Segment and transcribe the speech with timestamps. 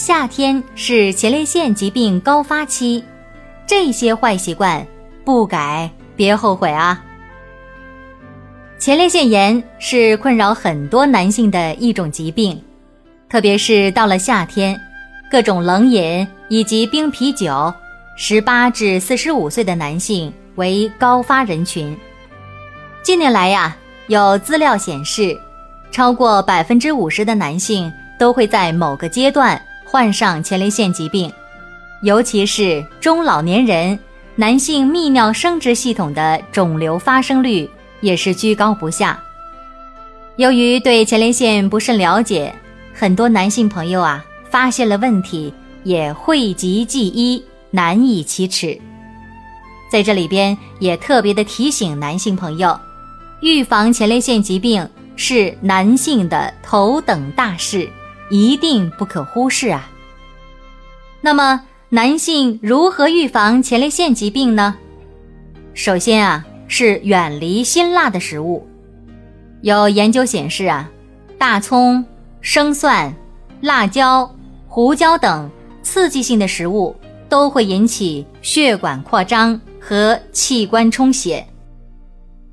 [0.00, 3.04] 夏天是前列腺疾病高发期，
[3.66, 4.84] 这些坏习惯
[5.26, 7.04] 不改别后悔啊。
[8.78, 12.58] 前列腺炎是困扰很多男性的一种疾病，
[13.28, 14.74] 特别是到了夏天，
[15.30, 17.70] 各种冷饮以及冰啤酒，
[18.16, 21.94] 十八至四十五岁的男性为高发人群。
[23.02, 23.76] 近年来呀，
[24.06, 25.38] 有资料显示。
[25.92, 29.60] 超过百分之五十的男性都会在某个阶段
[29.90, 31.32] 患上前列腺疾病，
[32.02, 33.98] 尤其是中老年人，
[34.36, 37.68] 男性泌尿生殖系统的肿瘤发生率
[38.00, 39.20] 也是居高不下。
[40.36, 42.54] 由于对前列腺不甚了解，
[42.94, 48.80] 很多男性朋友啊发现了问题也讳疾忌医，难以启齿。
[49.90, 52.78] 在这里边也特别的提醒男性朋友，
[53.40, 54.88] 预防前列腺疾病。
[55.16, 57.86] 是男性的头等大事，
[58.30, 59.90] 一定不可忽视啊。
[61.20, 64.76] 那么，男性如何预防前列腺疾病呢？
[65.74, 68.66] 首先啊，是远离辛辣的食物。
[69.60, 70.88] 有研究显示啊，
[71.36, 72.02] 大葱、
[72.40, 73.14] 生蒜、
[73.60, 74.34] 辣椒、
[74.66, 75.50] 胡椒等
[75.82, 76.96] 刺激性的食物
[77.28, 81.46] 都会引起血管扩张和器官充血。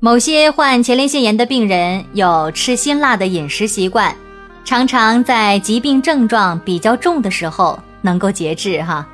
[0.00, 4.14] 某些患前列腺炎的病人有吃辛辣的饮食习惯，
[4.68, 9.08] 常常在疾病症状比较重的时候能够节制哈，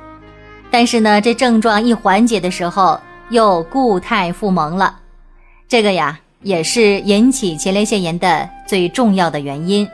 [0.69, 2.99] 但是呢，这症状一缓解的时候
[3.29, 4.99] 又固态复萌了，
[5.69, 9.87] 这个呀也是引起前列腺炎的最重要的原因。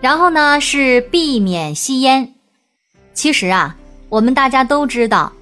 [0.00, 2.34] 然后呢是避免吸烟，
[3.14, 3.76] 其实啊，
[4.08, 5.32] 我们大家都知道，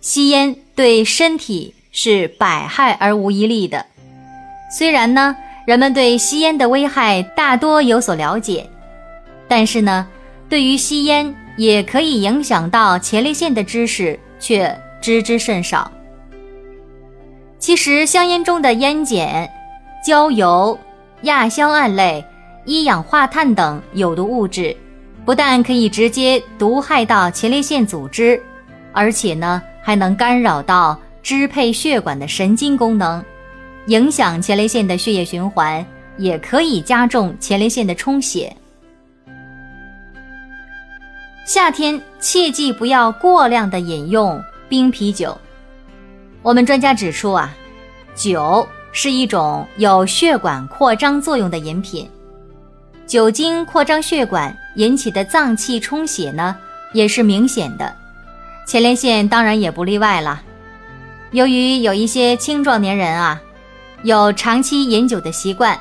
[0.00, 1.74] 吸烟对身体。
[1.94, 3.84] 是百害而无一利的。
[4.70, 8.68] 虽然呢，人们对吸烟的危害大多有所了解，
[9.46, 10.06] 但是呢，
[10.48, 15.90] 对于吸烟也可以影响到前列腺的知识却知之甚少。
[17.58, 19.48] 其实，香烟中的烟碱、
[20.04, 20.76] 焦油、
[21.22, 22.24] 亚硝胺类、
[22.64, 24.76] 一氧化碳等有毒物质，
[25.24, 28.42] 不但可以直接毒害到前列腺组织，
[28.92, 30.98] 而且呢，还能干扰到。
[31.22, 33.24] 支配血管的神经功能，
[33.86, 35.84] 影响前列腺的血液循环，
[36.16, 38.54] 也可以加重前列腺的充血。
[41.44, 45.36] 夏天切记不要过量的饮用冰啤酒。
[46.42, 47.52] 我们专家指出啊，
[48.14, 52.08] 酒是一种有血管扩张作用的饮品，
[53.06, 56.56] 酒精扩张血管引起的脏器充血呢，
[56.92, 57.92] 也是明显的，
[58.64, 60.40] 前列腺当然也不例外了。
[61.32, 63.40] 由于有一些青壮年人啊，
[64.04, 65.78] 有长期饮酒的习惯，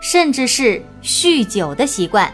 [0.00, 2.32] 甚至是酗酒的习惯，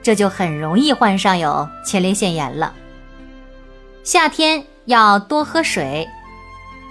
[0.00, 2.72] 这就很容易患上有前列腺炎了。
[4.04, 6.06] 夏天要多喝水，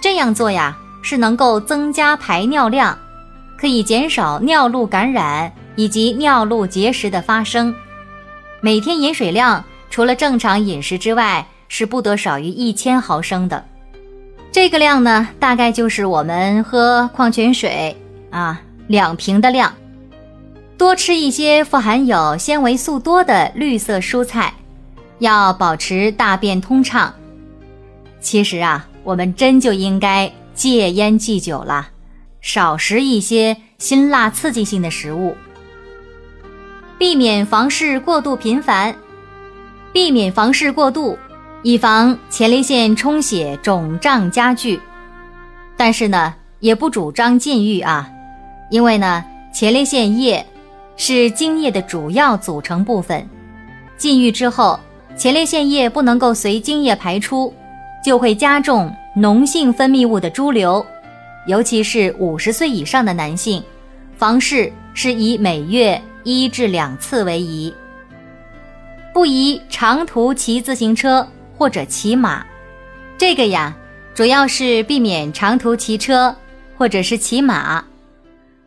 [0.02, 2.98] 这样做呀是能够增加排尿量，
[3.58, 7.74] 可以减少尿路感染以及尿路结石的发生。
[8.60, 13.64] 每天饮水量除了正常饮食之外，是不得少于一千毫升的。
[14.52, 17.96] 这个量呢，大概就是我们喝矿泉水
[18.30, 19.72] 啊两瓶的量。
[20.78, 24.52] 多吃一些富含有纤维素多的绿色蔬菜，
[25.18, 27.14] 要保持大便通畅。
[28.20, 31.88] 其实啊，我们真就应该戒烟忌酒了，
[32.40, 35.34] 少食一些辛辣刺激性的食物，
[36.98, 38.94] 避免房事过度频繁，
[39.92, 41.18] 避免房事过度。
[41.62, 44.80] 以防前列腺充血肿胀加剧，
[45.76, 48.08] 但是呢，也不主张禁欲啊，
[48.70, 50.44] 因为呢，前列腺液
[50.96, 53.28] 是精液的主要组成部分，
[53.96, 54.78] 禁欲之后，
[55.16, 57.52] 前列腺液不能够随精液排出，
[58.04, 60.84] 就会加重脓性分泌物的潴留，
[61.48, 63.60] 尤其是五十岁以上的男性，
[64.16, 67.74] 房事是以每月一至两次为宜，
[69.12, 71.26] 不宜长途骑自行车。
[71.56, 72.44] 或者骑马，
[73.16, 73.74] 这个呀，
[74.14, 76.34] 主要是避免长途骑车
[76.76, 77.84] 或者是骑马，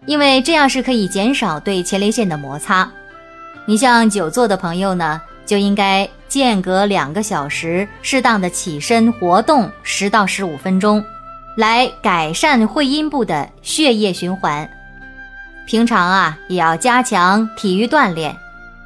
[0.06, 2.90] 因为这样是可以减少对前列腺的摩擦。
[3.66, 11.04] 你像久坐的朋友呢，就应该间隔两个小时，适当的起身活动十到十五分钟，
[11.56, 14.68] 来改善会阴部的血液循环。
[15.68, 18.36] 平常啊，也要加强体育锻炼，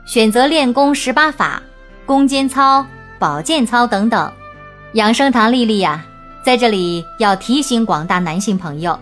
[0.05, 1.63] 选择练功十八法、
[2.05, 2.85] 攻坚操、
[3.19, 4.31] 保健操等等。
[4.93, 6.05] 养生堂丽丽呀，
[6.43, 8.97] 在这里要提醒广大男性朋友，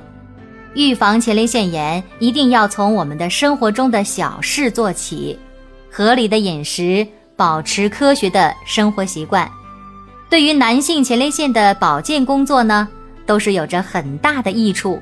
[0.73, 5.37] 预防前列腺炎一定要从我们的生活中的小事做起，
[5.91, 9.49] 合理的饮食，保持科学的生活习惯，
[10.29, 12.87] 对于男性前列腺的保健工作呢，
[13.25, 15.01] 都是有着很大的益处。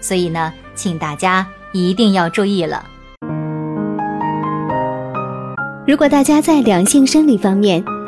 [0.00, 1.46] 所以呢，请大家。
[1.74, 2.84] 一定要注意了。
[5.86, 7.82] 如果大家在两性生理方面